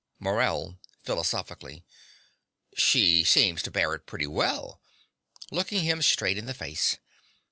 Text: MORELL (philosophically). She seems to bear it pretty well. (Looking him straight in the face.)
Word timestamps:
MORELL 0.17 0.79
(philosophically). 1.03 1.85
She 2.75 3.23
seems 3.23 3.61
to 3.61 3.69
bear 3.69 3.93
it 3.93 4.07
pretty 4.07 4.25
well. 4.25 4.81
(Looking 5.51 5.83
him 5.83 6.01
straight 6.01 6.39
in 6.39 6.47
the 6.47 6.55
face.) 6.55 6.97